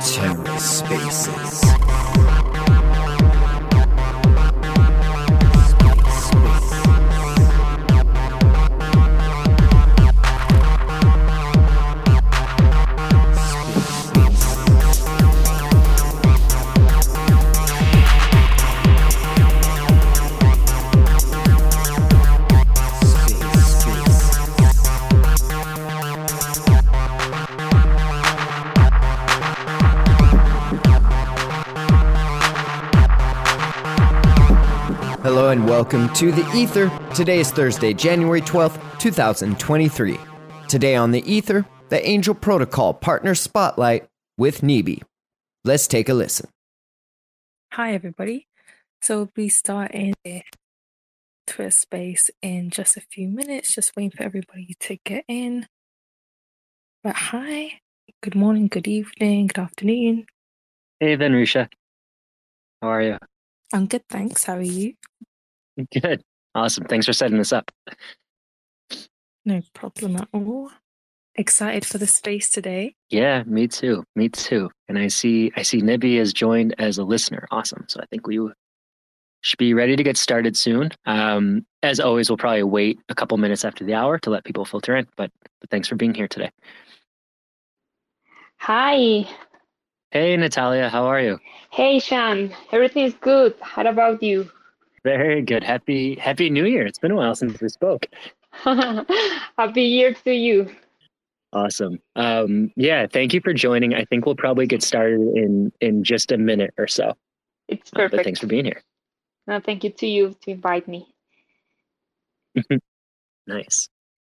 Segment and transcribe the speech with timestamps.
[0.00, 1.60] TerraSpaces.
[1.64, 2.35] Hello
[35.76, 36.90] welcome to the Ether.
[37.14, 40.18] Today is Thursday, January 12th, 2023.
[40.70, 44.08] Today on the Ether, the Angel Protocol Partner Spotlight
[44.38, 45.02] with Nibi.
[45.64, 46.48] Let's take a listen.
[47.74, 48.46] Hi, everybody.
[49.02, 50.40] So we start in the
[51.46, 55.66] Twitter space in just a few minutes, just waiting for everybody to get in.
[57.04, 57.80] But hi,
[58.22, 60.24] good morning, good evening, good afternoon.
[61.00, 61.68] Hey, Venrisha.
[62.80, 63.18] How are you?
[63.74, 64.44] I'm good, thanks.
[64.44, 64.94] How are you?
[65.92, 66.22] Good.
[66.54, 66.84] Awesome.
[66.84, 67.70] Thanks for setting this up.
[69.44, 70.70] No problem at all.
[71.34, 72.94] Excited for the space today.
[73.10, 74.04] Yeah, me too.
[74.14, 74.70] Me too.
[74.88, 77.46] And I see I see Nibi has joined as a listener.
[77.50, 77.84] Awesome.
[77.88, 78.40] So I think we
[79.42, 80.90] should be ready to get started soon.
[81.04, 84.64] Um, as always, we'll probably wait a couple minutes after the hour to let people
[84.64, 85.06] filter in.
[85.16, 86.50] But, but thanks for being here today.
[88.56, 89.28] Hi.
[90.10, 90.88] Hey, Natalia.
[90.88, 91.38] How are you?
[91.70, 92.52] Hey, Shaun.
[92.72, 93.54] Everything's good.
[93.60, 94.50] How about you?
[95.06, 95.62] Very good.
[95.62, 96.84] Happy Happy New Year.
[96.84, 98.06] It's been a while since we spoke.
[98.64, 100.68] Happy year to you.
[101.52, 102.00] Awesome.
[102.16, 103.94] Um, yeah, thank you for joining.
[103.94, 107.12] I think we'll probably get started in in just a minute or so.
[107.68, 108.24] It's Uh, but perfect.
[108.24, 108.82] thanks for being here.
[109.46, 111.06] No, thank you to you to invite me.
[113.46, 113.88] Nice.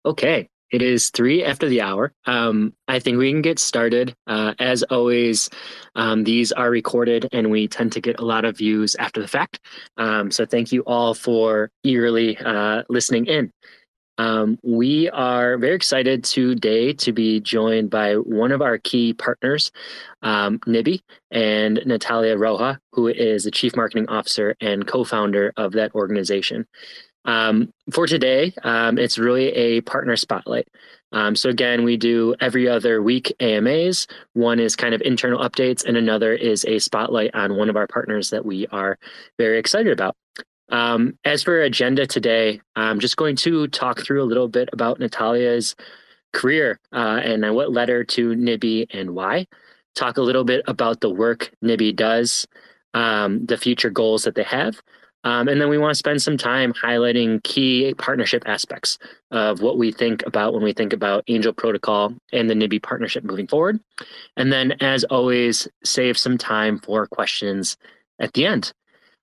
[0.05, 0.48] Okay.
[0.72, 2.12] It is three after the hour.
[2.27, 4.14] Um, I think we can get started.
[4.27, 5.48] Uh, as always,
[5.95, 9.29] um, these are recorded and we tend to get a lot of views after the
[9.29, 9.61] fact.
[9.96, 13.52] Um, so thank you all for eagerly uh, listening in.
[14.18, 19.70] Um, we are very excited today to be joined by one of our key partners,
[20.23, 25.73] um, Nibi, and Natalia Roja, who is the Chief Marketing Officer and co founder of
[25.73, 26.67] that organization.
[27.27, 30.69] Um, for today, um, it's really a partner spotlight.
[31.13, 34.07] Um, so again, we do every other week AMAs.
[34.33, 37.86] One is kind of internal updates, and another is a spotlight on one of our
[37.86, 38.98] partners that we are
[39.39, 40.17] very excited about.
[40.69, 44.98] Um, as for agenda today, I'm just going to talk through a little bit about
[44.98, 45.77] Natalia's
[46.33, 49.47] career uh, and what led her to Nibi and why.
[49.95, 52.47] Talk a little bit about the work Nibi does,
[52.95, 54.83] um, the future goals that they have,
[55.27, 58.97] um, and then we want to spend some time highlighting key partnership aspects
[59.33, 63.25] of what we think about when we think about Angel Protocol and the Nibi partnership
[63.25, 63.81] moving forward.
[64.36, 67.77] And then, as always, save some time for questions
[68.20, 68.73] at the end.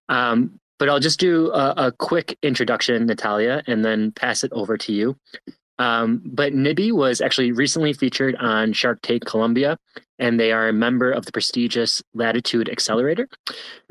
[0.10, 4.78] Um, but I'll just do a, a, quick introduction, Natalia, and then pass it over
[4.80, 5.16] to you.
[5.80, 9.78] Um, but Nibi was actually recently featured on Shark Tank Colombia,
[10.20, 13.28] and they are a member of the prestigious Latitude Accelerator.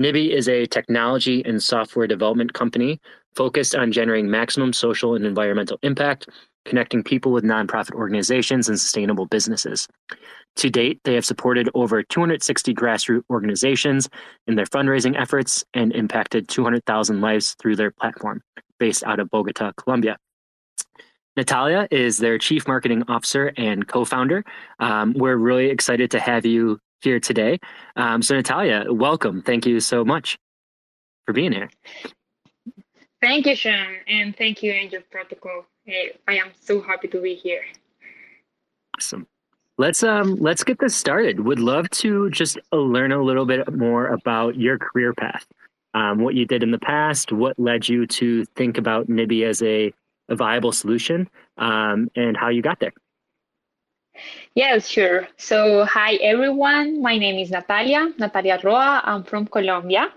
[0.00, 3.00] Nibi is a technology and software development company
[3.34, 6.28] focused on generating maximum social and environmental impact,
[6.64, 9.88] connecting people with nonprofit organizations and sustainable businesses.
[10.56, 14.08] To date, they have supported over 260 grassroots organizations
[14.46, 18.42] in their fundraising efforts and impacted 200,000 lives through their platform,
[18.78, 20.18] based out of Bogota, Colombia.
[21.36, 24.44] Natalia is their chief marketing officer and co founder.
[24.78, 27.58] Um, we're really excited to have you here today.
[27.96, 29.42] Um, so, Natalia, welcome.
[29.42, 30.38] Thank you so much
[31.26, 31.70] for being here.
[33.20, 35.64] Thank you, Shaun, and thank you, Angel Protocol.
[35.86, 37.62] I am so happy to be here.
[38.96, 39.26] Awesome.
[39.78, 41.40] Let's um let's get this started.
[41.40, 45.46] Would love to just learn a little bit more about your career path,
[45.94, 49.62] um, what you did in the past, what led you to think about Nibi as
[49.62, 49.92] a,
[50.32, 51.28] a viable solution,
[51.58, 52.94] um, and how you got there.
[54.54, 55.28] Yes, sure.
[55.38, 57.00] So, hi everyone.
[57.00, 59.00] My name is Natalia, Natalia Roa.
[59.04, 60.12] I'm from Colombia.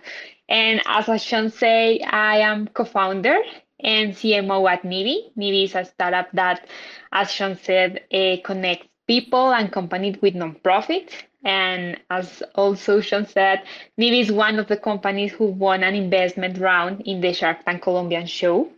[0.50, 3.38] And as Shaun said, I am co-founder
[3.80, 5.32] and CMO at Nibi.
[5.38, 6.68] Nibi is a startup that,
[7.12, 11.10] as Shaun said, uh, connects people and companies with nonprofit.
[11.46, 13.62] And as also Shaun said,
[14.00, 17.84] Nibi is one of the companies who won an investment round in the Shark Tank
[17.84, 18.70] Colombian show.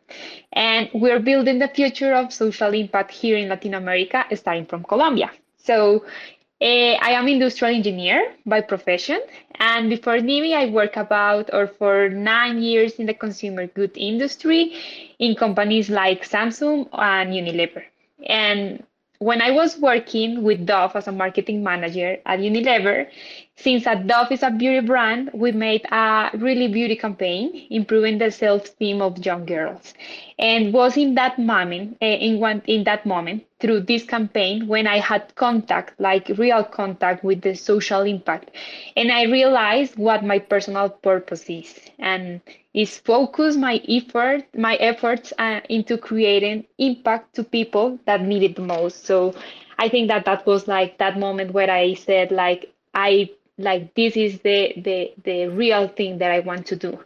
[0.53, 5.31] And we're building the future of social impact here in Latin America, starting from Colombia.
[5.57, 6.05] So
[6.59, 9.21] Uh, I am industrial engineer by profession,
[9.59, 14.73] and before NIBI, I worked about or for nine years in the consumer good industry
[15.19, 17.83] in companies like Samsung and Unilever.
[18.25, 18.83] And
[19.19, 23.07] when I was working with Dove as a marketing manager at Unilever,
[23.57, 29.01] since Dove is a beauty brand, we made a really beauty campaign improving the self-esteem
[29.01, 29.93] of young girls.
[30.39, 34.87] And was in that moment, uh, in one in that moment, through this campaign, when
[34.87, 38.51] I had contact, like real contact with the social impact,
[38.95, 42.41] and I realized what my personal purpose is, and
[42.73, 48.55] is focus my effort, my efforts uh, into creating impact to people that need it
[48.55, 49.05] the most.
[49.05, 49.33] So
[49.79, 54.15] I think that that was like that moment where I said like I like this
[54.17, 56.99] is the the the real thing that I want to do.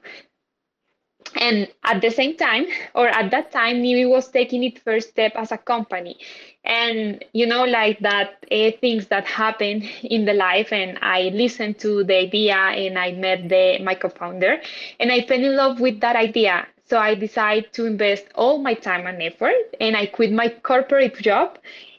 [1.35, 5.33] And at the same time, or at that time, NIBI was taking its first step
[5.35, 6.17] as a company.
[6.63, 10.71] And, you know, like that uh, things that happen in the life.
[10.73, 14.61] And I listened to the idea and I met the my co-founder
[14.99, 16.67] and I fell in love with that idea.
[16.85, 21.15] So I decided to invest all my time and effort and I quit my corporate
[21.21, 21.57] job.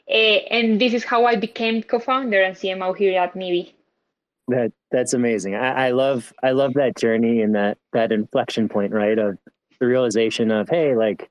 [0.09, 3.73] Uh, and this is how I became co-founder and CMO here at NIBI.
[4.49, 5.55] That that's amazing.
[5.55, 9.17] I, I love I love that journey and that that inflection point, right?
[9.17, 9.37] Of
[9.79, 11.29] the realization of, hey, like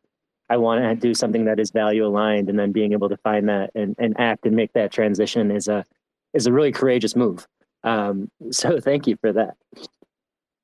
[0.48, 3.48] I want to do something that is value aligned, and then being able to find
[3.48, 5.84] that and, and act and make that transition is a
[6.34, 7.46] is a really courageous move.
[7.84, 9.56] Um, so thank you for that.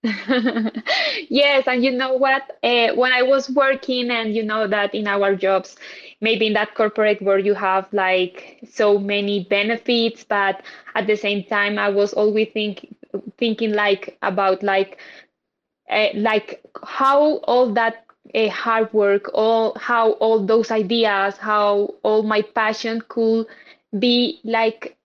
[1.28, 2.42] yes, and you know what?
[2.62, 5.76] Uh, when I was working, and you know that in our jobs,
[6.20, 10.62] maybe in that corporate where you have like so many benefits, but
[10.94, 12.94] at the same time, I was always think,
[13.38, 14.98] thinking like about like
[15.90, 22.22] uh, like how all that uh, hard work, all how all those ideas, how all
[22.22, 23.46] my passion could
[23.98, 24.97] be like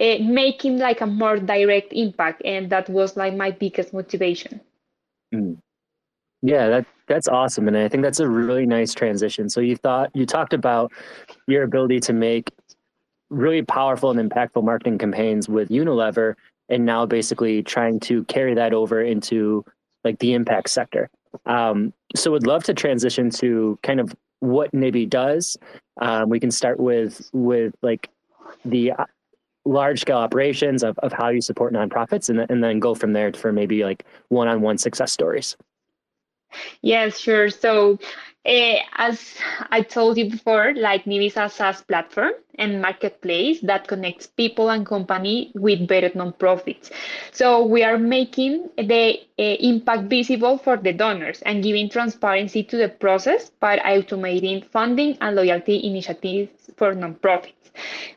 [0.00, 4.60] uh, making like a more direct impact and that was like my biggest motivation.
[5.34, 5.58] Mm.
[6.40, 9.48] yeah that that's awesome and i think that's a really nice transition.
[9.48, 10.92] So you thought you talked about
[11.48, 12.52] your ability to make
[13.28, 16.34] really powerful and impactful marketing campaigns with unilever
[16.68, 19.64] and now basically trying to carry that over into
[20.04, 21.10] like the impact sector.
[21.44, 25.56] Um, so would love to transition to kind of what NIBI does.
[26.00, 28.10] Um, we can start with with like
[28.64, 28.92] the
[29.66, 33.32] large scale operations of, of how you support nonprofits and, and then go from there
[33.32, 35.56] for maybe like one-on-one success stories.
[36.82, 37.50] Yes sure.
[37.50, 37.98] So
[38.46, 39.36] uh, as
[39.70, 44.86] i told you before like is a saas platform and marketplace that connects people and
[44.86, 46.90] company with better nonprofits
[47.32, 52.76] so we are making the uh, impact visible for the donors and giving transparency to
[52.76, 57.52] the process by automating funding and loyalty initiatives for nonprofits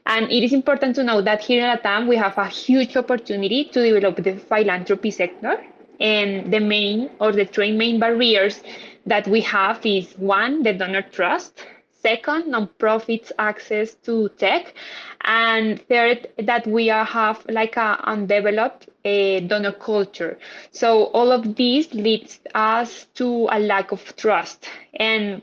[0.05, 3.65] and it is important to know that here in Latam, we have a huge opportunity
[3.65, 5.63] to develop the philanthropy sector.
[5.99, 8.61] And the main or the three main barriers
[9.05, 11.65] that we have is one, the donor trust.
[12.01, 14.73] Second, nonprofits access to tech.
[15.21, 20.39] And third, that we are, have like a undeveloped uh, donor culture.
[20.71, 24.69] So all of these leads us to a lack of trust.
[24.93, 25.41] And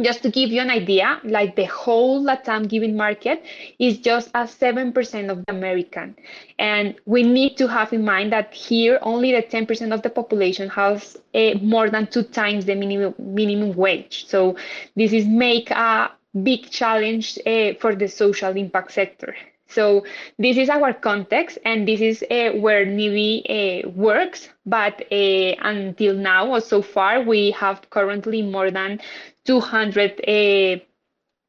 [0.00, 3.44] just to give you an idea, like the whole Latam giving market
[3.78, 6.16] is just a 7% of the American.
[6.58, 10.68] And we need to have in mind that here only the 10% of the population
[10.70, 14.26] has uh, more than two times the minimum, minimum wage.
[14.28, 14.56] So
[14.96, 16.12] this is make a
[16.42, 19.34] big challenge uh, for the social impact sector.
[19.72, 20.04] So
[20.38, 24.48] this is our context, and this is uh, where NIBI uh, works.
[24.66, 29.00] But uh, until now, or so far, we have currently more than
[29.44, 30.80] 200 uh,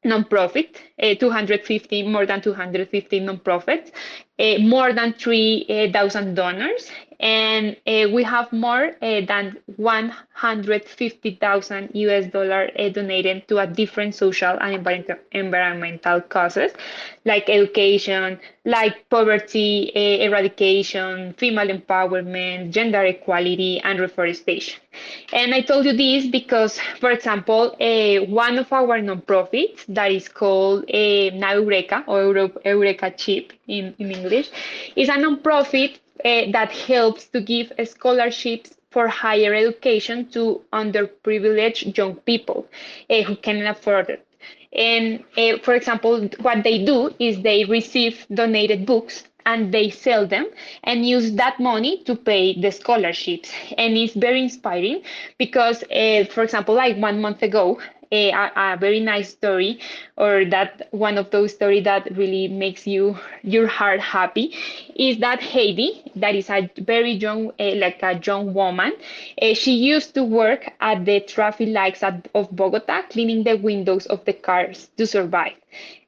[0.04, 3.90] nonprofit, uh, 250, more than 250 nonprofits,
[4.38, 12.68] uh, more than 3,000 donors, and uh, we have more uh, than 150,000 US dollar
[12.78, 14.74] uh, donated to a different social and
[15.32, 16.72] environmental causes
[17.24, 24.80] like education, like poverty eradication, female empowerment, gender equality, and reforestation.
[25.32, 27.74] And I told you this because, for example,
[28.28, 34.50] one of our nonprofits that is called uh, Eureka or Eureka Chip in, in English
[34.96, 35.94] is a nonprofit
[36.24, 42.66] uh, that helps to give scholarships for higher education to underprivileged young people
[43.10, 44.26] uh, who can afford it.
[44.72, 50.26] And uh, for example, what they do is they receive donated books and they sell
[50.26, 50.46] them
[50.84, 55.02] and use that money to pay the scholarships and it's very inspiring
[55.38, 57.78] because uh, for example like one month ago
[58.12, 59.78] a, a, very nice story,
[60.16, 64.54] or that one of those stories that really makes you your heart happy,
[64.96, 68.92] is that Heidi, that is a very young, uh, like a young woman.
[69.40, 74.06] Uh, she used to work at the traffic lights at, of Bogota, cleaning the windows
[74.06, 75.54] of the cars to survive.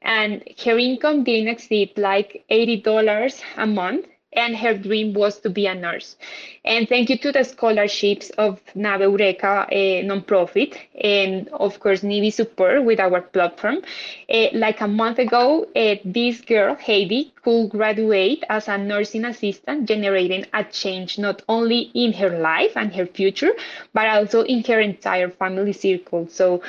[0.01, 5.65] And her income didn't exceed like $80 a month and her dream was to be
[5.67, 6.15] a nurse.
[6.65, 12.31] And thank you to the scholarships of Nave Eureka, a nonprofit, and of course, NIBI
[12.33, 13.77] support with our platform.
[14.29, 19.87] Uh, like a month ago, uh, this girl, Heidi, could graduate as a nursing assistant,
[19.87, 23.53] generating a change not only in her life and her future,
[23.93, 26.27] but also in her entire family circle.
[26.29, 26.61] So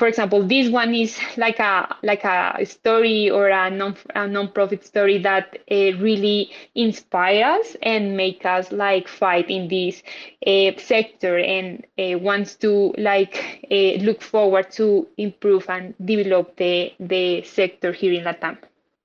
[0.00, 4.82] for example, this one is like a like a story or a non a non-profit
[4.82, 10.02] story that uh, really inspires and make us like fight in this
[10.46, 16.90] uh, sector and uh, wants to like uh, look forward to improve and develop the
[16.98, 18.56] the sector here in Latam.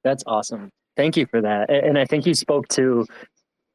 [0.06, 0.70] That's awesome.
[0.96, 1.70] Thank you for that.
[1.70, 3.06] And I think you spoke to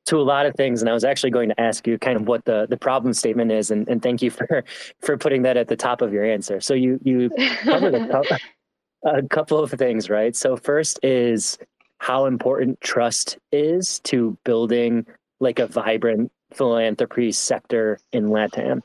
[0.06, 0.80] to a lot of things.
[0.80, 3.52] And I was actually going to ask you kind of what the, the problem statement
[3.52, 3.70] is.
[3.70, 4.64] And, and thank you for,
[5.00, 6.60] for putting that at the top of your answer.
[6.60, 7.30] So you, you
[7.62, 8.36] covered a, couple,
[9.04, 10.34] a couple of things, right?
[10.34, 11.58] So first is
[11.98, 15.06] how important trust is to building
[15.38, 18.80] like a vibrant philanthropy sector in LATAM.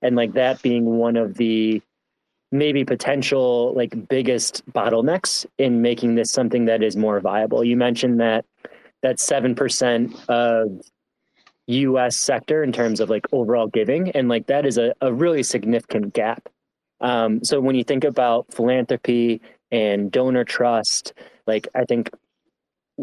[0.00, 1.82] And like that being one of the
[2.50, 7.64] maybe potential like biggest bottlenecks in making this something that is more viable.
[7.64, 8.44] You mentioned that
[9.02, 10.80] that 7% of
[11.66, 14.10] US sector in terms of like overall giving.
[14.10, 16.48] And like that is a, a really significant gap.
[17.00, 19.40] Um, so when you think about philanthropy
[19.70, 21.14] and donor trust,
[21.46, 22.10] like I think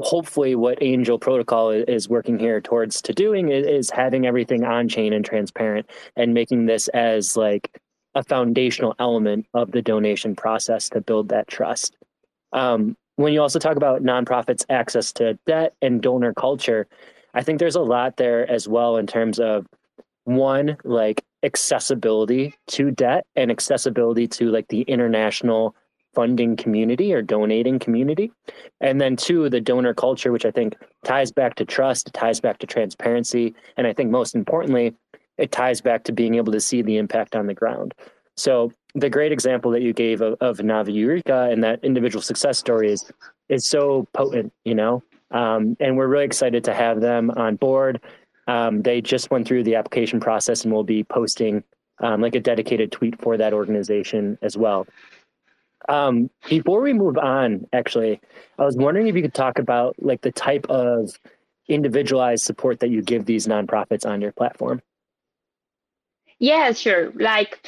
[0.01, 4.88] hopefully what Angel Protocol is working here towards to doing is, is having everything on
[4.88, 7.82] chain and transparent and making this as like
[8.15, 11.96] a foundational element of the donation process to build that trust.
[12.53, 16.88] Um, when you also talk about nonprofits access to debt and donor culture,
[17.33, 19.67] I think there's a lot there as well in terms of
[20.23, 25.75] one, like accessibility to debt and accessibility to like the international
[26.15, 28.31] funding community or donating community.
[28.79, 32.59] And then two, the donor culture, which I think ties back to trust, ties back
[32.59, 33.53] to transparency.
[33.75, 34.95] And I think most importantly,
[35.38, 37.93] it ties back to being able to see the impact on the ground.
[38.39, 42.58] So the great example that you gave of, of Nave Eureka and that individual success
[42.58, 43.12] story is
[43.50, 45.03] is so potent, you know.
[45.31, 48.01] Um, and we're really excited to have them on board.
[48.48, 51.63] Um, they just went through the application process and we'll be posting
[52.00, 54.88] um, like a dedicated tweet for that organization as well.
[55.88, 58.19] Um, before we move on, actually,
[58.58, 61.12] I was wondering if you could talk about like the type of
[61.67, 64.81] individualized support that you give these nonprofits on your platform.
[66.39, 67.12] Yeah, sure.
[67.12, 67.67] Like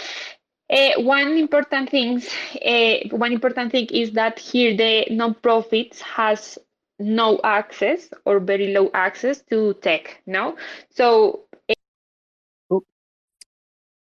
[0.71, 2.21] uh, one important thing,
[2.65, 6.57] uh, one important thing is that here the nonprofits has
[6.99, 10.21] no access or very low access to tech.
[10.25, 10.55] No,
[10.89, 11.41] so.
[11.69, 12.79] Uh,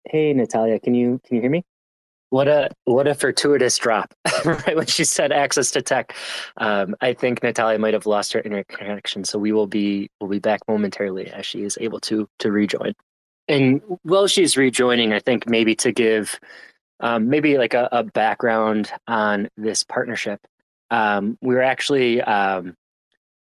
[0.04, 1.64] hey Natalia, can you can you hear me?
[2.30, 4.14] What a what a fortuitous drop!
[4.44, 6.14] right when she said access to tech,
[6.58, 9.24] um, I think Natalia might have lost her internet connection.
[9.24, 12.94] So we will be we'll be back momentarily as she is able to to rejoin.
[13.48, 16.38] And while she's rejoining, I think maybe to give
[17.00, 20.40] um, maybe like a, a, background on this partnership.
[20.90, 22.74] Um, we were actually um,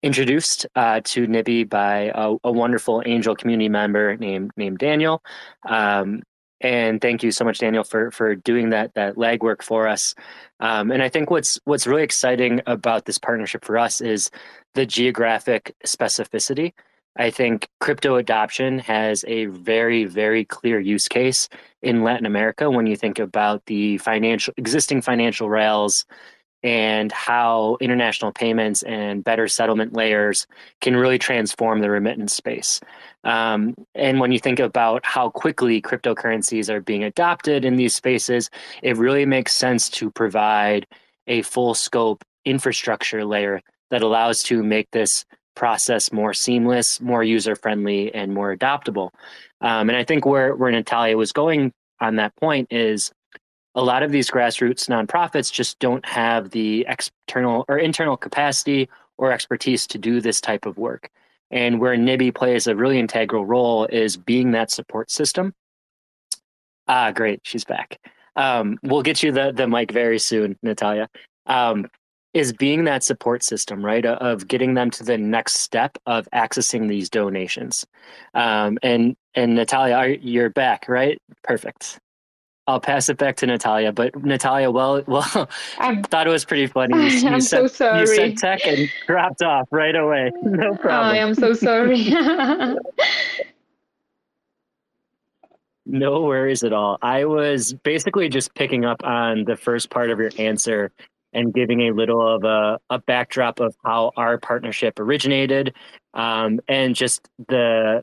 [0.02, 5.22] introduced uh, to NIBI by a, a, wonderful angel community member named named Daniel.
[5.68, 6.22] Um,
[6.60, 10.14] and thank you so much, Daniel, for for doing that that legwork for us.
[10.60, 14.30] Um, and I think what's what's really exciting about this partnership for us is
[14.74, 16.72] the geographic specificity.
[17.16, 21.48] I think crypto adoption has a very, very clear use case
[21.82, 26.06] in Latin America when you think about the financial existing financial rails
[26.62, 30.46] and how international payments and better settlement layers
[30.80, 32.80] can really transform the remittance space.
[33.24, 38.48] Um, and when you think about how quickly cryptocurrencies are being adopted in these spaces,
[38.82, 40.86] it really makes sense to provide
[41.26, 47.54] a full scope infrastructure layer that allows to make this process more seamless, more user
[47.54, 49.10] friendly, and more adoptable.
[49.60, 53.12] Um, and I think where where Natalia was going on that point is
[53.74, 59.32] a lot of these grassroots nonprofits just don't have the external or internal capacity or
[59.32, 61.10] expertise to do this type of work.
[61.50, 65.54] And where NIBI plays a really integral role is being that support system.
[66.88, 67.98] Ah, great, she's back.
[68.36, 71.08] Um, we'll get you the the mic very soon, Natalia.
[71.46, 71.88] Um,
[72.34, 74.04] is being that support system, right?
[74.04, 77.86] Of getting them to the next step of accessing these donations.
[78.34, 81.20] Um, and and Natalia, you're back, right?
[81.42, 81.98] Perfect.
[82.68, 83.92] I'll pass it back to Natalia.
[83.92, 86.96] But Natalia, well, well, I thought it was pretty funny.
[86.96, 88.00] You, you I'm said, so sorry.
[88.00, 90.30] You said tech and dropped off right away.
[90.42, 91.14] No problem.
[91.14, 92.12] I am so sorry.
[95.86, 96.98] no worries at all.
[97.02, 100.92] I was basically just picking up on the first part of your answer
[101.32, 105.74] and giving a little of a, a backdrop of how our partnership originated
[106.14, 108.02] um, and just the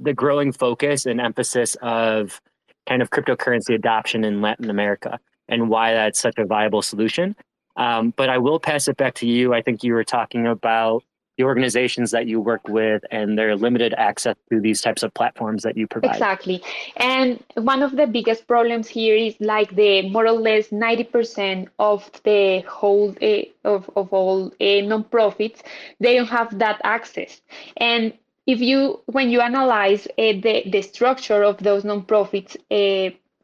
[0.00, 2.40] the growing focus and emphasis of
[2.88, 7.34] kind of cryptocurrency adoption in Latin America and why that's such a viable solution.
[7.76, 9.54] Um, but I will pass it back to you.
[9.54, 11.04] I think you were talking about
[11.38, 15.62] the organizations that you work with and their limited access to these types of platforms
[15.62, 16.16] that you provide.
[16.16, 16.60] Exactly.
[16.96, 22.10] And one of the biggest problems here is like the more or less 90% of
[22.24, 25.62] the whole uh, of, of all uh, nonprofits,
[26.00, 27.40] they don't have that access.
[27.76, 28.12] And
[28.46, 32.56] if you when you analyze uh, the the structure of those nonprofits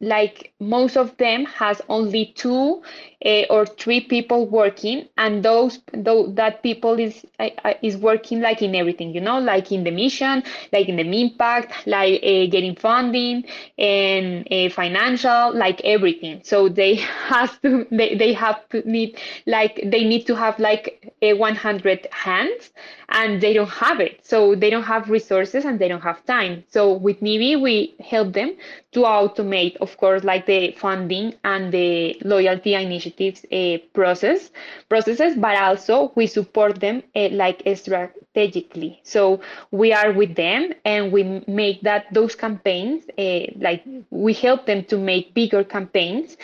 [0.01, 2.83] like most of them has only two
[3.25, 7.49] uh, or three people working and those, those that people is uh,
[7.83, 9.39] is working like in everything you know?
[9.39, 13.45] Like in the mission like in the impact like uh, getting funding
[13.79, 16.41] and financial like everything.
[16.45, 16.95] So they
[17.29, 22.07] have to they, they have to need like they need to have like a 100
[22.11, 22.71] hands
[23.09, 24.25] and they don't have it.
[24.25, 26.65] So they don't have resources and they don't have time.
[26.69, 28.57] So with nibi we help them
[28.93, 31.91] to automate of course like the funding and the
[32.25, 34.51] loyalty initiatives uh, process
[34.89, 39.01] processes, but also we support them uh, like strategically.
[39.05, 44.67] So we are with them and we make that those campaigns uh, like we help
[44.67, 46.37] them to make bigger campaigns,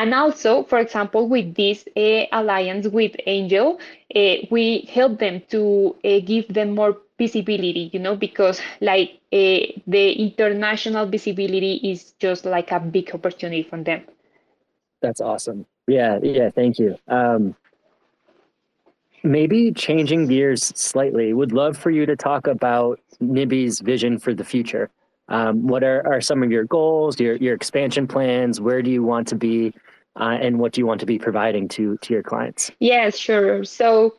[0.00, 1.78] and also, for example, with this
[2.32, 3.78] alliance with Angel,
[4.50, 5.96] we help them to
[6.32, 12.70] give them more visibility you know because like uh, the international visibility is just like
[12.72, 14.02] a big opportunity for them.
[15.00, 15.66] That's awesome.
[15.86, 16.96] Yeah yeah thank you.
[17.08, 17.54] Um,
[19.22, 24.44] maybe changing gears slightly would love for you to talk about Nibi's vision for the
[24.44, 24.90] future.
[25.28, 28.60] Um, what are, are some of your goals your, your expansion plans?
[28.60, 29.72] Where do you want to be
[30.16, 33.64] uh, and what do you want to be providing to to your clients yes sure
[33.64, 34.14] so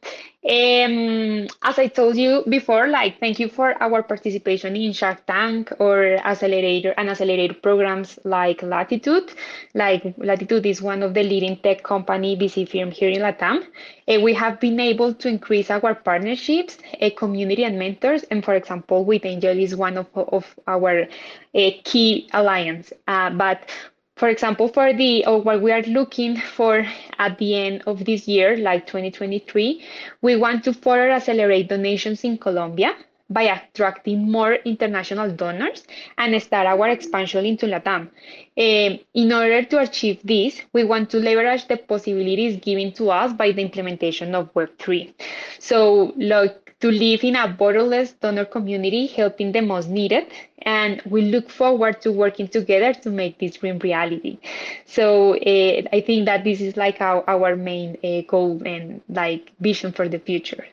[0.45, 5.71] um, as I told you before, like thank you for our participation in Shark Tank
[5.79, 9.31] or accelerator and accelerator programs like Latitude.
[9.73, 13.65] Like Latitude is one of the leading tech company VC firm here in Latam.
[14.05, 18.23] Uh, we have been able to increase our partnerships, a community and mentors.
[18.23, 22.91] And for example, with Angel is one of, of our uh, key alliance.
[23.07, 23.69] Uh, but
[24.15, 26.85] for example, for the or what we are looking for
[27.17, 29.83] at the end of this year, like 2023,
[30.21, 32.95] we want to further accelerate donations in Colombia
[33.29, 35.83] by attracting more international donors
[36.17, 38.09] and start our expansion into Latam.
[38.55, 43.33] Um, in order to achieve this, we want to leverage the possibilities given to us
[43.33, 45.13] by the implementation of Web3.
[45.59, 50.27] So, like to live in a borderless donor community, helping the most needed.
[50.63, 54.37] And we look forward to working together to make this dream reality.
[54.85, 59.53] So uh, I think that this is like our, our main uh, goal and like
[59.61, 60.67] vision for the future.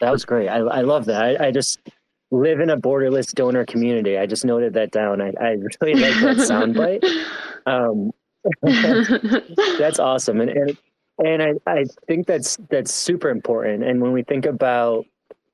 [0.00, 0.48] That was great.
[0.48, 1.22] I, I love that.
[1.22, 1.78] I, I just
[2.32, 4.18] live in a borderless donor community.
[4.18, 5.20] I just noted that down.
[5.20, 7.04] I, I really like that soundbite.
[7.64, 8.10] Um,
[9.78, 10.40] that's awesome.
[10.40, 10.76] And, and
[11.24, 13.84] and I, I think that's that's super important.
[13.84, 15.04] And when we think about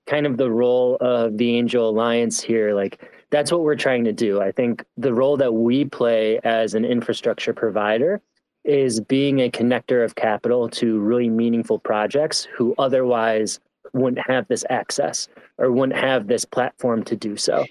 [0.07, 4.13] kind of the role of the Angel Alliance here, like that's what we're trying to
[4.13, 4.41] do.
[4.41, 8.21] I think the role that we play as an infrastructure provider
[8.65, 13.61] is being a connector of capital to really meaningful projects who otherwise
[13.93, 17.65] wouldn't have this access or wouldn't have this platform to do so.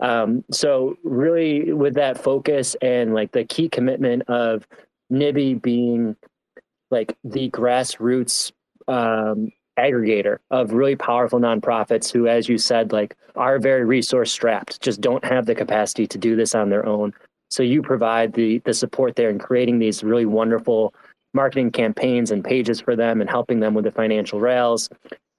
[0.00, 4.66] Um, so really with that focus and like the key commitment of
[5.12, 6.16] Nibi being
[6.92, 8.52] like the grassroots
[8.86, 14.80] um, aggregator of really powerful nonprofits who, as you said, like are very resource strapped,
[14.80, 17.12] just don't have the capacity to do this on their own.
[17.50, 20.94] So you provide the the support there in creating these really wonderful
[21.34, 24.90] marketing campaigns and pages for them and helping them with the financial rails.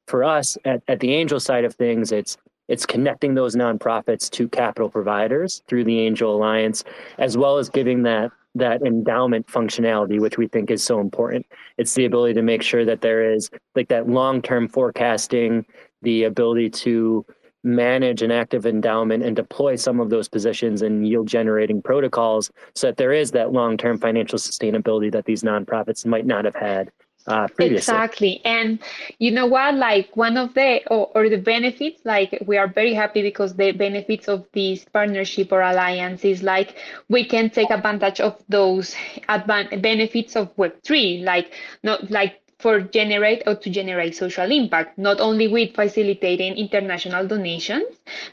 [0.08, 2.38] For us at, at the angel side of things, it's
[2.68, 6.84] it's connecting those nonprofits to capital providers through the Angel Alliance,
[7.18, 11.46] as well as giving that that endowment functionality, which we think is so important.
[11.78, 15.66] It's the ability to make sure that there is like that long term forecasting,
[16.02, 17.26] the ability to
[17.64, 22.88] manage an active endowment and deploy some of those positions and yield generating protocols so
[22.88, 26.92] that there is that long term financial sustainability that these nonprofits might not have had
[27.26, 28.42] uh, exactly.
[28.44, 28.80] And
[29.18, 29.76] you know what?
[29.76, 33.72] Like one of the or, or, the benefits like we are very happy because the
[33.72, 36.76] benefits of this partnership or alliance is like
[37.10, 38.94] we can take advantage of those
[39.30, 45.20] advan- benefits of web3 like not like for generate or to generate social impact, not
[45.20, 47.84] only with facilitating international donations,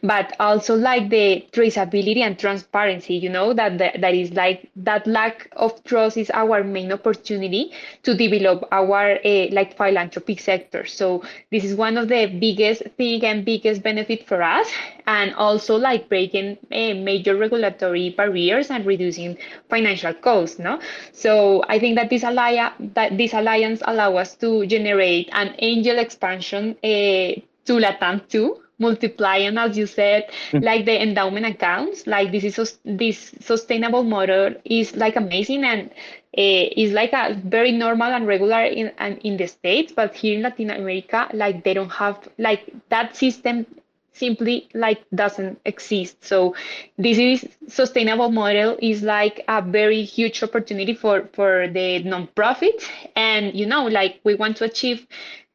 [0.05, 5.49] but also like the traceability and transparency, you know, that, that, is like that lack
[5.57, 7.73] of trust is our main opportunity
[8.05, 10.87] to develop our uh, like philanthropic sector.
[10.87, 14.71] So this is one of the biggest thing and biggest benefit for us
[15.11, 19.37] and also like breaking uh, major regulatory barriers and reducing
[19.69, 20.79] financial costs, no?
[21.13, 25.99] So I think that this alliance, that this alliance allow us to generate an angel
[25.99, 30.65] expansion uh, to Latam too, multiplying, as you said, mm-hmm.
[30.65, 32.07] like the endowment accounts.
[32.07, 35.91] Like this is this sustainable model is like amazing and
[36.39, 40.37] uh, is like a very normal and regular in and in the states, but here
[40.37, 43.67] in Latin America, like they don't have like that system
[44.13, 46.25] simply like doesn't exist.
[46.25, 46.55] So
[46.99, 52.85] this is sustainable model is like a very huge opportunity for for the nonprofit.
[53.17, 55.07] And you know like we want to achieve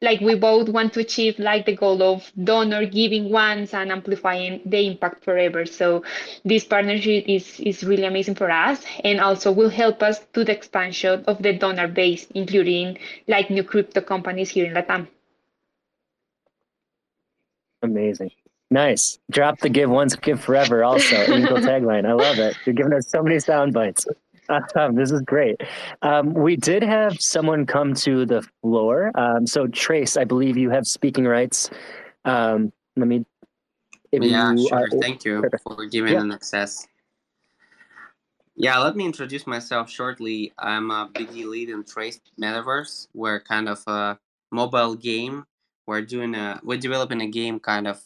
[0.01, 4.61] like we both want to achieve like the goal of donor giving once and amplifying
[4.65, 5.65] the impact forever.
[5.65, 6.03] So
[6.43, 10.51] this partnership is is really amazing for us and also will help us to the
[10.51, 15.07] expansion of the donor base including like new crypto companies here in latam.
[17.81, 18.31] Amazing
[18.75, 19.19] Nice.
[19.31, 20.83] Drop the give once, give forever.
[20.83, 22.05] Also, Eagle tagline.
[22.05, 22.57] I love it.
[22.65, 24.05] You're giving us so many sound bites.
[24.75, 25.59] Um, this is great.
[26.03, 29.11] Um, we did have someone come to the floor.
[29.15, 31.71] Um, so, Trace, I believe you have speaking rights.
[32.25, 33.25] Um, let me.
[34.11, 34.77] yeah, sure.
[34.77, 36.21] Are, Thank you for giving yeah.
[36.21, 36.87] an access.
[38.55, 40.53] Yeah, let me introduce myself shortly.
[40.59, 43.07] I'm a BD lead in Trace Metaverse.
[43.15, 44.19] We're kind of a
[44.51, 45.45] mobile game.
[45.87, 47.99] We're doing a we're developing a game kind of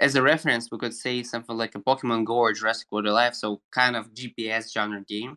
[0.00, 3.34] as a reference, we could say something like a Pokemon Go or Jurassic World Alive,
[3.34, 5.36] so kind of GPS genre game.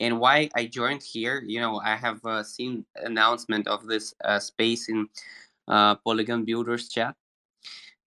[0.00, 4.38] And why I joined here, you know, I have uh, seen announcement of this uh,
[4.38, 5.08] space in
[5.68, 7.14] uh, Polygon Builders chat.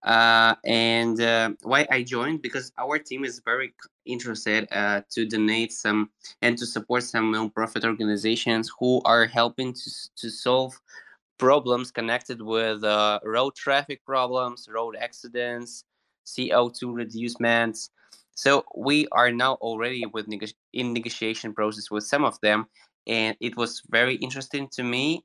[0.04, 3.74] Uh, and uh, why I joined because our team is very
[4.06, 6.10] interested uh, to donate some
[6.42, 10.78] and to support some non-profit organizations who are helping to to solve
[11.38, 12.84] problems connected with
[13.24, 15.86] road traffic problems, road accidents,
[16.26, 17.90] CO2 reducements.
[18.36, 22.68] So we are now already with neg- in negotiation process with some of them,
[23.06, 25.24] and it was very interesting to me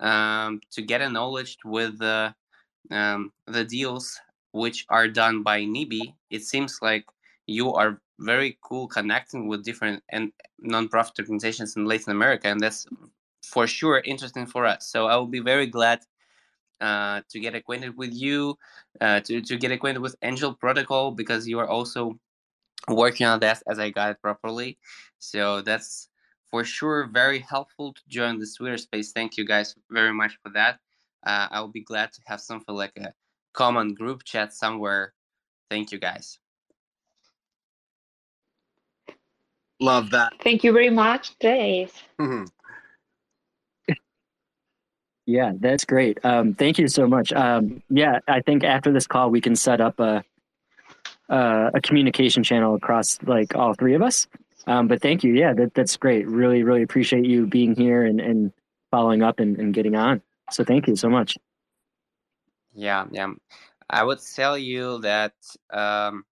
[0.00, 2.34] um, to get a knowledge with the
[2.90, 4.20] um, the deals
[4.52, 6.14] which are done by NIBI.
[6.30, 7.04] It seems like
[7.46, 12.86] you are very cool connecting with different and non-profit organizations in Latin America, and that's
[13.44, 14.86] for sure interesting for us.
[14.86, 16.00] So I will be very glad
[16.80, 18.56] uh, to get acquainted with you,
[19.00, 22.18] uh, to, to get acquainted with Angel Protocol because you are also
[22.88, 24.78] working on that as I got it properly.
[25.18, 26.08] So that's
[26.50, 29.12] for sure very helpful to join the Twitter space.
[29.12, 30.78] Thank you guys very much for that.
[31.24, 33.12] Uh, I'll be glad to have something like a
[33.52, 35.12] common group chat somewhere.
[35.70, 36.38] Thank you guys.
[39.80, 40.32] Love that.
[40.42, 42.02] Thank you very much, Trace.
[42.20, 42.44] Mm-hmm.
[45.30, 46.18] Yeah, that's great.
[46.24, 47.32] Um, thank you so much.
[47.32, 50.24] Um, yeah, I think after this call, we can set up a
[51.28, 54.26] a, a communication channel across like all three of us.
[54.66, 55.32] Um, but thank you.
[55.32, 56.26] Yeah, that, that's great.
[56.26, 58.52] Really, really appreciate you being here and, and
[58.90, 60.20] following up and, and getting on.
[60.50, 61.38] So thank you so much.
[62.74, 63.32] Yeah, yeah.
[63.88, 65.34] I would tell you that
[65.72, 66.24] um,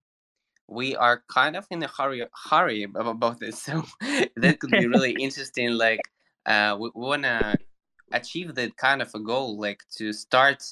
[0.67, 3.63] we are kind of in a hurry hurry about this.
[3.63, 3.85] So
[4.35, 5.71] that could be really interesting.
[5.71, 6.01] Like
[6.45, 7.55] uh, we, we wanna
[8.11, 10.63] achieve that kind of a goal, like to start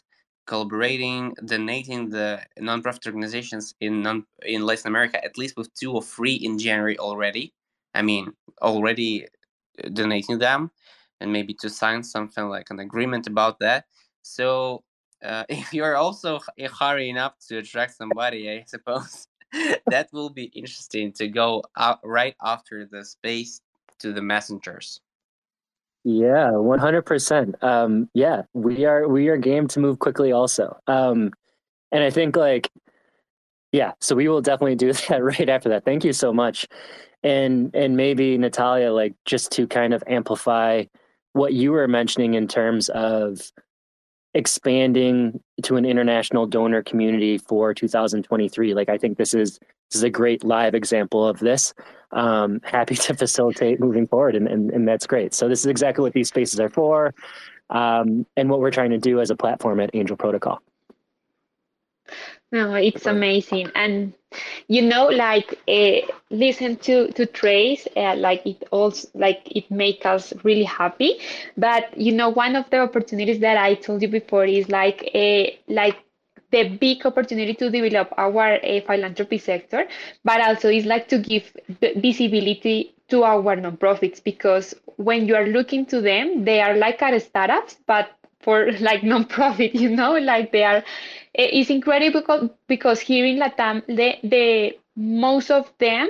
[0.47, 6.01] collaborating, donating the nonprofit organizations in non in Latin America, at least with two or
[6.01, 7.53] three in January already.
[7.93, 10.71] I mean, already uh, donating them,
[11.19, 13.85] and maybe to sign something like an agreement about that.
[14.23, 14.83] So,
[15.23, 16.39] uh, if you're also
[16.79, 19.27] hurrying up to attract somebody, I suppose
[19.87, 23.61] that will be interesting to go out right after the space
[23.99, 25.01] to the messengers.
[26.09, 27.61] Yeah, one hundred percent.
[27.61, 30.31] Um, yeah, we are we are game to move quickly.
[30.31, 31.33] Also, um,
[31.91, 32.71] and I think like,
[33.73, 35.83] yeah, so we will definitely do that right after that.
[35.83, 36.65] Thank you so much,
[37.23, 40.85] and and maybe Natalia, like just to kind of amplify
[41.33, 43.51] what you were mentioning in terms of
[44.37, 48.73] expanding to an international donor community for 2023.
[48.73, 51.73] Like I think this is this is a great live example of this
[52.11, 55.33] um, happy to facilitate moving forward, and, and, and that's great.
[55.33, 57.13] So this is exactly what these spaces are for.
[57.69, 60.61] um, and what we're trying to do as a platform at Angel Protocol.
[62.51, 64.13] No, it's amazing, and
[64.69, 70.05] you know, like uh, listen to to Trace, uh, like it also like it make
[70.05, 71.19] us really happy.
[71.57, 75.47] But you know, one of the opportunities that I told you before is like a
[75.47, 75.97] uh, like
[76.51, 79.85] the big opportunity to develop our uh, philanthropy sector,
[80.23, 85.85] but also is like to give visibility to our nonprofits because when you are looking
[85.87, 90.63] to them, they are like our startups, but for like nonprofit, you know, like they
[90.63, 90.81] are.
[91.37, 96.09] It's incredible because here in Latam, the, the most of them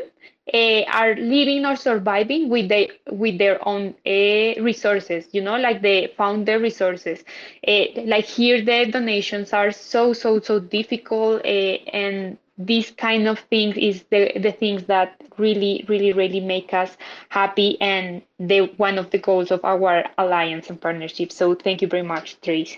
[0.53, 5.81] uh, are living or surviving with their with their own uh, resources you know like
[5.81, 7.23] they found their resources.
[7.67, 13.75] Uh, like here the donations are so so so difficult and these kind of things
[13.77, 16.97] is the the things that really really really make us
[17.29, 21.31] happy and the one of the goals of our alliance and partnership.
[21.31, 22.77] So thank you very much Trace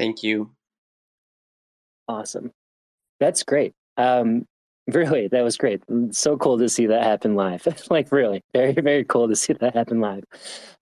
[0.00, 0.50] thank you
[2.08, 2.50] awesome
[3.18, 4.46] that's great um
[4.88, 9.04] really that was great so cool to see that happen live like really very very
[9.04, 10.24] cool to see that happen live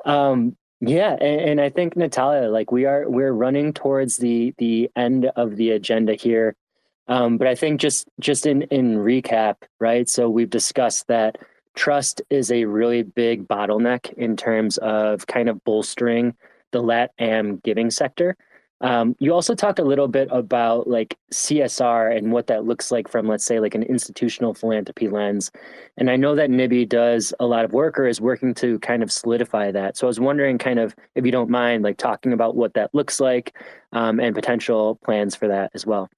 [0.04, 4.88] um yeah, and, and, I think Natalia, like we are, we're running towards the the
[4.94, 6.54] end of the agenda here.
[7.08, 10.08] Um, but I think just just in in recap, right?
[10.08, 11.38] So we've discussed that
[11.74, 16.36] trust is a really big bottleneck in terms of kind of bolstering
[16.70, 18.36] the LATAM giving sector.
[18.80, 23.08] Um, you also talked a little bit about like CSR and what that looks like
[23.08, 25.50] from, let's say, like an institutional philanthropy lens.
[25.96, 29.02] And I know that NIBI does a lot of work or is working to kind
[29.02, 29.96] of solidify that.
[29.96, 32.94] So I was wondering, kind of, if you don't mind, like talking about what that
[32.94, 33.56] looks like
[33.92, 36.08] um, and potential plans for that as well.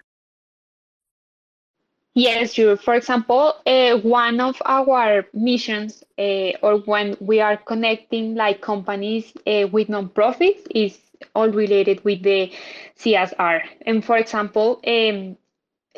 [2.15, 2.77] Yes, sure.
[2.77, 9.33] For example, uh, one of our missions, uh, or when we are connecting like companies
[9.47, 10.99] uh, with nonprofits, is
[11.35, 12.53] all related with the
[12.97, 13.63] CSR.
[13.87, 15.37] And for example, um,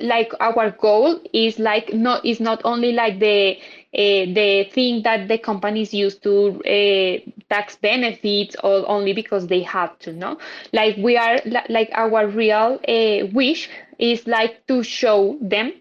[0.00, 3.56] like our goal is like not is not only like the
[3.94, 9.62] uh, the thing that the companies use to uh, tax benefits or only because they
[9.62, 10.38] have to no
[10.72, 15.72] like we are like our real uh, wish is like to show them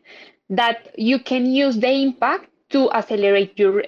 [0.50, 3.84] that you can use the impact to accelerate your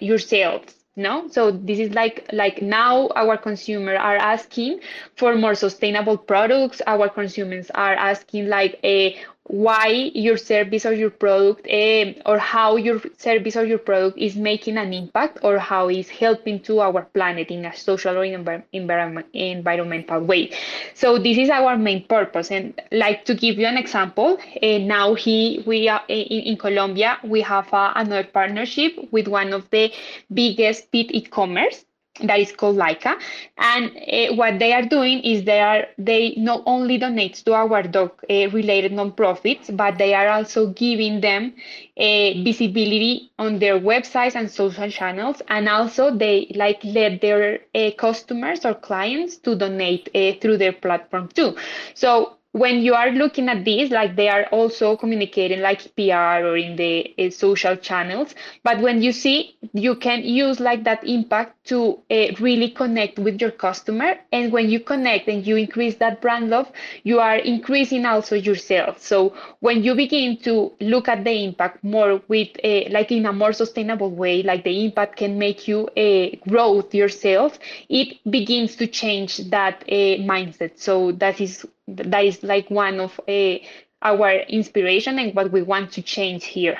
[0.00, 1.28] your sales no?
[1.28, 4.80] So this is like like now our consumers are asking
[5.16, 6.80] for more sustainable products.
[6.86, 12.76] Our consumers are asking like a why your service or your product uh, or how
[12.76, 17.02] your service or your product is making an impact or how it's helping to our
[17.02, 20.50] planet in a social or env- environment, environmental way.
[20.94, 22.50] So this is our main purpose.
[22.50, 27.18] And like to give you an example uh, now he we are in, in colombia
[27.24, 29.92] we have uh, another partnership with one of the
[30.32, 31.84] biggest pet e-commerce
[32.20, 33.18] that is called Laika.
[33.58, 37.82] And uh, what they are doing is they are they not only donate to our
[37.82, 41.54] dog uh, related nonprofits, but they are also giving them
[41.96, 47.60] uh, visibility on their websites and social channels, and also they like let their
[47.96, 50.08] customers or clients to donate
[50.40, 51.56] through their platform too.
[51.94, 56.56] So when you are looking at this, like they are also communicating like PR or
[56.56, 58.34] in the uh, social channels.
[58.62, 63.40] But when you see, you can use like that impact to uh, really connect with
[63.40, 64.16] your customer.
[64.32, 66.70] And when you connect and you increase that brand love,
[67.04, 69.00] you are increasing also yourself.
[69.00, 73.32] So when you begin to look at the impact more with uh, like in a
[73.32, 78.86] more sustainable way, like the impact can make you uh, grow yourself, it begins to
[78.86, 80.78] change that mindset.
[80.78, 83.56] So that is that is like one of uh,
[84.02, 86.78] our inspiration and what we want to change here.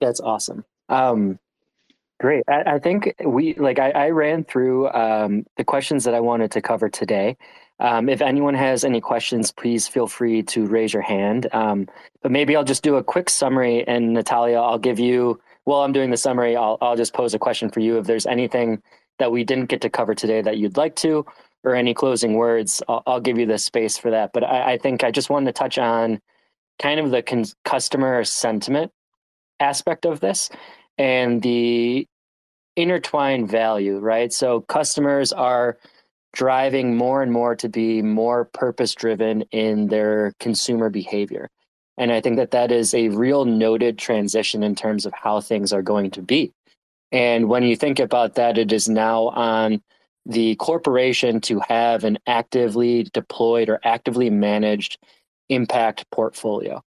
[0.00, 0.64] That's awesome.
[0.88, 1.38] Um,
[2.18, 2.44] great.
[2.48, 6.50] I, I, think we like I, I ran through um, the questions that I wanted
[6.52, 7.36] to cover today.
[7.80, 11.48] Um, if anyone has any questions, please feel free to raise your hand.
[11.52, 11.88] Um,
[12.22, 15.40] but maybe I'll just do a quick summary, and Natalia, I'll give you.
[15.64, 17.98] While I'm doing the summary, I'll I'll just pose a question for you.
[17.98, 18.82] If there's anything
[19.18, 21.24] that we didn't get to cover today that you'd like to,
[21.64, 24.32] or any closing words, I'll, I'll give you the space for that.
[24.32, 26.20] But I, I, think I just wanted to touch on
[26.78, 28.92] kind of the con- customer sentiment
[29.58, 30.50] aspect of this
[30.96, 32.06] and the
[32.76, 34.32] intertwined value, right?
[34.32, 35.78] So customers are
[36.32, 41.50] driving more and more to be more purpose driven in their consumer behavior.
[41.98, 45.72] And I think that that is a real noted transition in terms of how things
[45.72, 46.52] are going to be.
[47.12, 49.82] And when you think about that, it is now on
[50.26, 54.98] the corporation to have an actively deployed or actively managed
[55.48, 56.82] impact portfolio.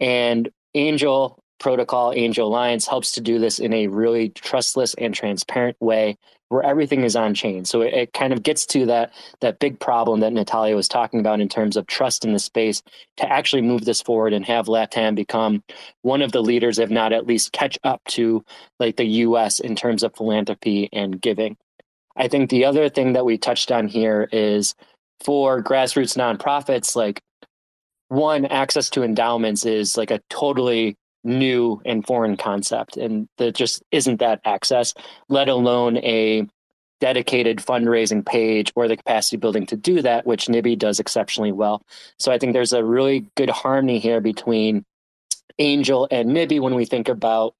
[0.00, 5.76] And Angel protocol angel alliance helps to do this in a really trustless and transparent
[5.80, 6.16] way
[6.48, 9.78] where everything is on chain so it, it, kind of gets to that that big
[9.80, 12.82] problem that natalia was talking about in terms of trust in the space
[13.16, 15.62] to actually move this forward and have latam become
[16.02, 18.44] one of the leaders if not at least catch up to
[18.78, 21.56] like the us in terms of philanthropy and giving
[22.18, 24.74] i think the other thing that we touched on here is
[25.24, 27.20] for grassroots nonprofits like
[28.08, 33.82] one access to endowments is like a totally new and foreign concept and there just
[33.90, 34.94] isn't that access
[35.28, 36.46] let alone a
[37.00, 41.82] dedicated fundraising page or the capacity building to do that which nibi does exceptionally well.
[42.18, 44.84] So i think there's a really good harmony here between
[45.58, 47.54] angel and nibi when we think about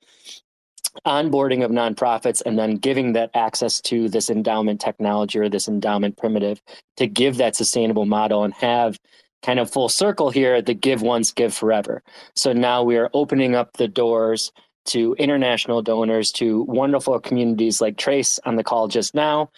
[1.07, 6.17] onboarding of nonprofits and then giving that access to this endowment technology or this endowment
[6.17, 6.61] primitive
[6.97, 8.99] to give that sustainable model and have
[9.43, 12.03] kind of full circle here the give once give forever.
[12.35, 14.53] So now we are opening up the doors
[14.87, 19.51] to international donors to wonderful communities like trace on the call just now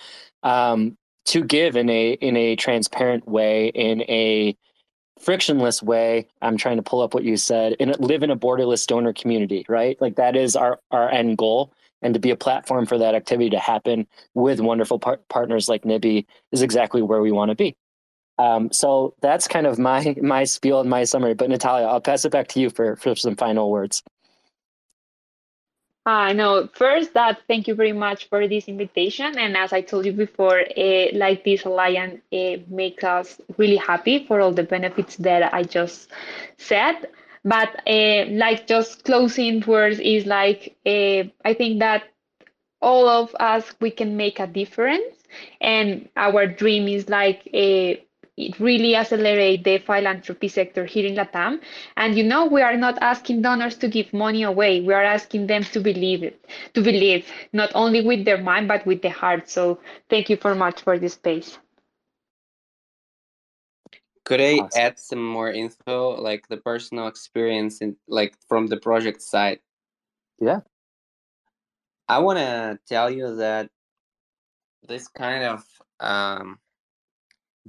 [0.42, 4.56] um, to give in a in a transparent way in a
[5.20, 8.86] frictionless way i'm trying to pull up what you said and live in a borderless
[8.86, 12.86] donor community right like that is our our end goal and to be a platform
[12.86, 17.32] for that activity to happen with wonderful par- partners like Nibi is exactly where we
[17.32, 17.76] want to be
[18.40, 21.34] um, so that's kind of my my spiel and my summary.
[21.34, 24.02] But Natalia, I'll pass it back to you for for some final words.
[26.06, 26.68] I uh, know.
[26.72, 29.38] First, that thank you very much for this invitation.
[29.38, 34.24] And as I told you before, uh, like this alliance uh, makes us really happy
[34.26, 36.10] for all the benefits that I just
[36.56, 37.06] said.
[37.44, 42.04] But uh, like just closing words is like I think that
[42.80, 45.24] all of us we can make a difference,
[45.60, 48.02] and our dream is like a
[48.40, 51.60] it really accelerate the philanthropy sector here in Latam.
[51.96, 54.80] And you know, we are not asking donors to give money away.
[54.80, 58.86] We are asking them to believe it, to believe not only with their mind but
[58.86, 59.48] with their heart.
[59.48, 61.58] So thank you very much for this space.
[64.24, 64.80] Could I awesome.
[64.80, 69.58] add some more info, like the personal experience and like from the project side?
[70.40, 70.60] Yeah.
[72.08, 73.70] I want to tell you that
[74.86, 75.64] this kind of
[76.00, 76.58] um,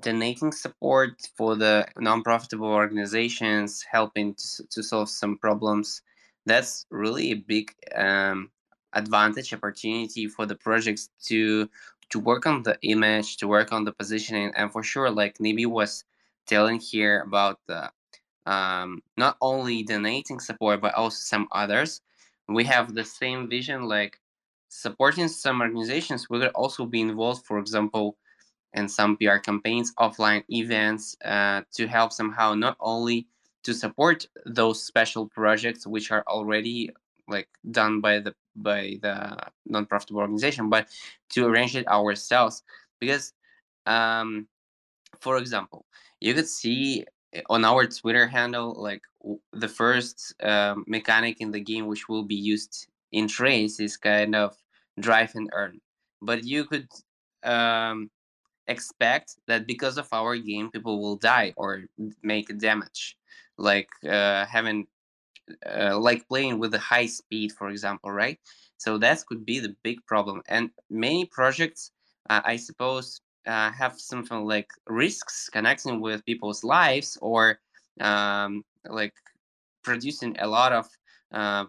[0.01, 6.01] donating support for the non-profitable organizations helping to, to solve some problems
[6.45, 8.49] that's really a big um,
[8.93, 11.69] advantage opportunity for the projects to
[12.09, 15.65] to work on the image to work on the positioning and for sure like Nibi
[15.65, 16.03] was
[16.47, 17.89] telling here about the
[18.45, 22.01] um, not only donating support but also some others.
[22.49, 24.19] We have the same vision like
[24.67, 28.17] supporting some organizations we could also be involved for example
[28.73, 33.27] and some PR campaigns, offline events uh, to help somehow not only
[33.63, 36.89] to support those special projects which are already
[37.27, 40.87] like done by the by the non-profitable organization, but
[41.29, 42.63] to arrange it ourselves.
[42.99, 43.33] Because
[43.85, 44.47] um,
[45.19, 45.85] for example,
[46.19, 47.05] you could see
[47.49, 49.01] on our Twitter handle like
[49.53, 54.35] the first um, mechanic in the game which will be used in Trace is kind
[54.35, 54.55] of
[54.99, 55.79] drive and earn,
[56.21, 56.87] but you could
[57.43, 58.09] um,
[58.67, 61.83] expect that because of our game people will die or
[62.23, 63.17] make damage.
[63.57, 64.87] Like uh, having
[65.65, 68.39] uh, like playing with the high speed for example right?
[68.77, 70.41] So that could be the big problem.
[70.47, 71.91] And many projects
[72.29, 77.59] uh, i suppose uh, have something like risks connecting with people's lives or
[77.99, 79.13] um, like
[79.83, 80.87] producing a lot of
[81.33, 81.65] uh,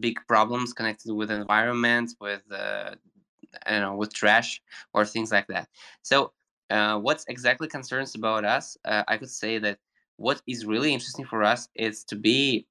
[0.00, 2.94] big problems connected with environment with uh,
[3.70, 4.60] you know with trash
[4.94, 5.68] or things like that.
[6.02, 6.32] So
[6.70, 9.78] uh, what's exactly concerns about us uh, i could say that
[10.16, 12.66] what is really interesting for us is to be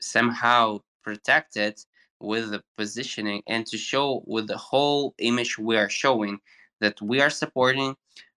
[0.00, 1.78] somehow protected
[2.20, 6.38] with the positioning and to show with the whole image we are showing
[6.80, 7.94] that we are supporting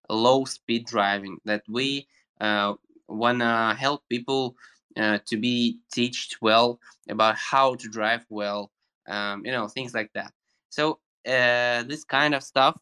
[0.09, 2.07] low speed driving that we
[2.41, 2.73] uh,
[3.07, 4.55] want to help people
[4.97, 8.71] uh, to be teached well about how to drive well
[9.07, 10.31] um, you know things like that.
[10.69, 12.77] So uh, this kind of stuff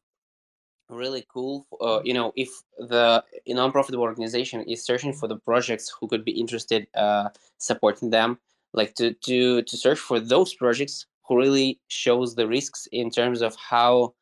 [0.89, 6.07] really cool uh, you know if the non-profitable organization is searching for the projects who
[6.07, 8.39] could be interested uh, supporting them
[8.73, 13.41] like to to to search for those projects who really shows the risks in terms
[13.41, 14.13] of how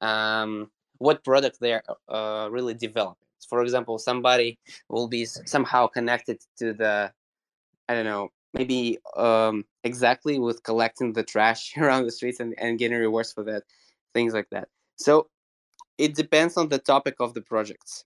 [0.00, 3.22] um, what product they're uh, really developing.
[3.48, 4.58] For example somebody
[4.88, 7.12] will be somehow connected to the
[7.88, 12.78] i don't know maybe um, exactly with collecting the trash around the streets and, and
[12.78, 13.62] getting rewards for that
[14.14, 14.68] things like that.
[14.96, 15.28] So
[15.98, 18.04] it depends on the topic of the projects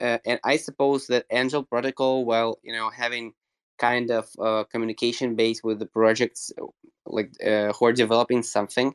[0.00, 3.32] uh, and i suppose that angel protocol while you know having
[3.78, 6.50] kind of uh, communication base with the projects
[7.06, 8.94] like uh, who are developing something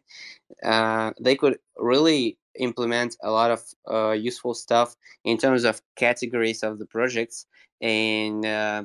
[0.64, 6.64] uh, they could really implement a lot of uh, useful stuff in terms of categories
[6.64, 7.46] of the projects
[7.80, 8.84] and uh,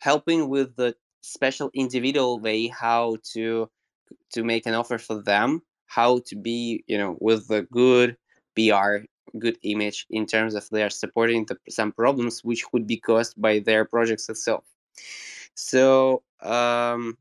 [0.00, 3.68] helping with the special individual way how to
[4.32, 8.16] to make an offer for them how to be you know with the good
[8.54, 9.04] pr
[9.38, 13.40] good image in terms of they are supporting the, some problems which would be caused
[13.40, 14.64] by their projects itself.
[15.54, 17.16] So um,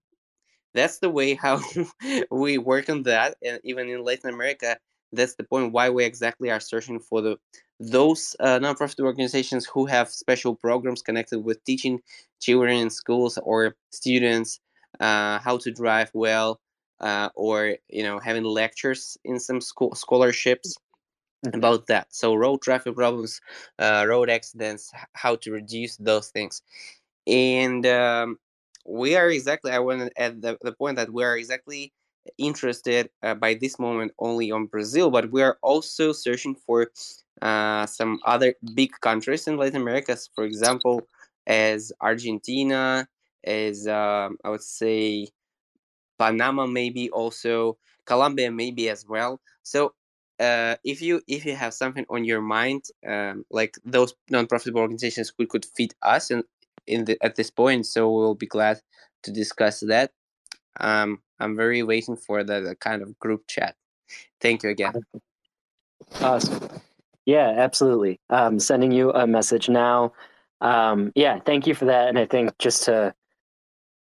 [0.74, 1.62] that's the way how
[2.32, 4.78] we work on that and even in latin america
[5.12, 7.38] that's the point why we exactly are searching for the
[7.80, 12.00] those uh, nonprofit organizations who have special programs connected with teaching
[12.42, 14.60] children in schools or students
[15.00, 16.60] uh, how to drive well
[17.00, 20.76] uh, or you know having lectures in some school scholarships
[21.46, 21.58] mm-hmm.
[21.58, 23.40] about that so road traffic problems
[23.80, 26.62] uh, road accidents how to reduce those things
[27.28, 28.38] and um,
[28.86, 31.94] we are exactly i want to add the, the point that we are exactly
[32.38, 36.92] interested uh, by this moment only on brazil but we are also searching for
[37.42, 41.02] uh, some other big countries in latin america for example
[41.48, 43.08] as argentina
[43.46, 45.28] as um, i would say
[46.18, 49.94] panama maybe also colombia maybe as well so
[50.40, 55.34] uh, if you if you have something on your mind um, like those non-profit organizations
[55.38, 56.44] who could fit us and
[56.90, 58.82] in the at this point, so we'll be glad
[59.24, 60.12] to discuss that.
[60.80, 63.76] Um, I'm very waiting for the, the kind of group chat.
[64.42, 64.94] Thank you again.
[66.22, 66.70] Awesome.
[67.26, 68.20] Yeah, absolutely.
[68.32, 70.14] Um, sending you a message now.
[70.62, 72.08] Um, yeah, thank you for that.
[72.08, 73.14] And I think just to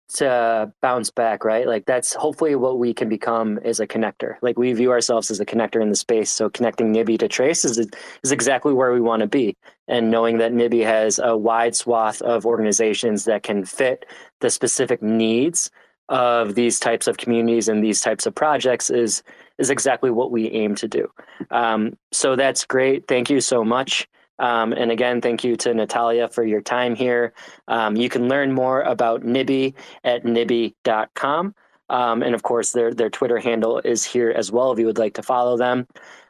[0.10, 1.68] to bounce back, right?
[1.68, 4.36] Like that's hopefully what we can become is a connector.
[4.42, 6.32] Like we view ourselves as a connector in the space.
[6.32, 9.58] So connecting Nibi to Trace is is exactly where we want to be.
[9.88, 14.06] And knowing that Nibi has a wide swath of organizations that can fit
[14.40, 15.70] the specific needs
[16.10, 19.24] of these types of communities and these types of projects is
[19.58, 21.12] is exactly what we aim to do.
[21.50, 23.08] Um, so that's great.
[23.08, 24.08] Thank you so much.
[24.40, 27.34] Um, and again, thank you to Natalia for your time here.
[27.68, 31.56] Um, you can learn more about Nibi at nibi.com.
[31.90, 34.98] Um, and of course, their, their Twitter handle is here as well if you would
[34.98, 35.88] like to follow them.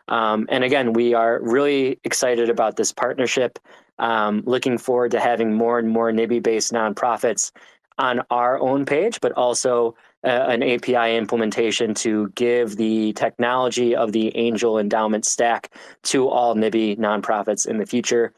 [0.07, 3.59] Um, and again, we are really excited about this partnership.
[3.99, 7.51] Um, looking forward to having more and more Nibi based nonprofits
[7.97, 14.11] on our own page, but also uh, an API implementation to give the technology of
[14.11, 15.73] the Angel Endowment Stack
[16.03, 18.33] to all Nibi nonprofits in the future.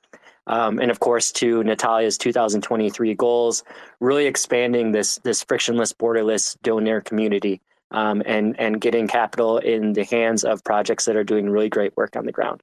[0.48, 3.64] Um, and of course, to Natalia's 2023 goals,
[4.00, 10.06] really expanding this this frictionless, borderless donor community, um, and and getting capital in the
[10.06, 12.62] hands of projects that are doing really great work on the ground.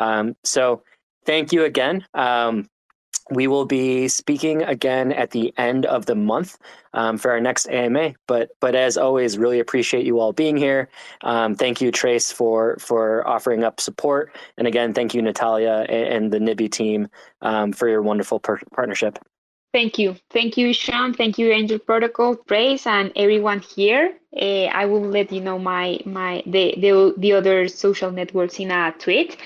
[0.00, 0.82] Um, so,
[1.24, 2.04] thank you again.
[2.12, 2.68] Um,
[3.30, 6.58] we will be speaking again at the end of the month
[6.94, 8.14] um, for our next AMA.
[8.26, 10.88] But but as always, really appreciate you all being here.
[11.22, 16.14] Um, thank you, Trace, for for offering up support, and again, thank you, Natalia and,
[16.14, 17.08] and the Nibi team
[17.42, 19.18] um, for your wonderful per- partnership.
[19.72, 21.12] Thank you, thank you, Shaun.
[21.12, 24.14] Thank you, Angel Protocol, Trace, and everyone here.
[24.34, 28.70] Uh, I will let you know my my the the, the other social networks in
[28.70, 29.36] a tweet.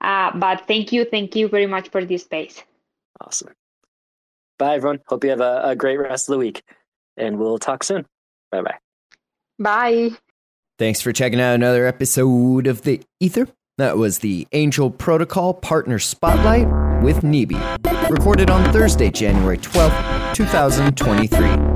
[0.00, 2.62] Uh, but thank you, thank you very much for this space.
[3.20, 3.52] Awesome.
[4.58, 5.00] Bye, everyone.
[5.06, 6.62] Hope you have a, a great rest of the week,
[7.16, 8.06] and we'll talk soon.
[8.50, 8.78] Bye bye.
[9.58, 10.10] Bye.
[10.78, 13.48] Thanks for checking out another episode of The Ether.
[13.78, 16.66] That was the Angel Protocol Partner Spotlight
[17.02, 17.60] with Nibi,
[18.10, 21.75] recorded on Thursday, January 12th, 2023.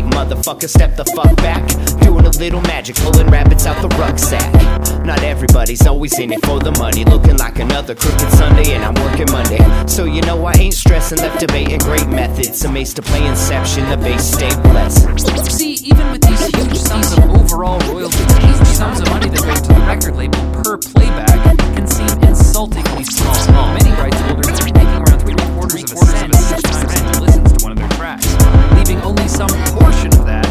[0.03, 1.67] motherfucker, step the fuck back.
[2.01, 4.51] Doing a little magic, pulling rabbits out the rucksack.
[5.05, 7.05] Not everybody's always in it for the money.
[7.05, 9.61] Looking like another crooked Sunday, and I'm working Monday.
[9.87, 12.63] So you know I ain't stressing, left debating great methods.
[12.63, 15.51] Amazed to play Inception, the bass stay blessed.
[15.51, 19.61] See, even with these huge sums of overall royalties, huge sums of money that goes
[19.61, 23.73] to the record label per playback can seem insultingly small.
[23.73, 26.40] Many rights holders are making around three quarters of a cent
[28.19, 30.50] tracks, leaving only some portion of that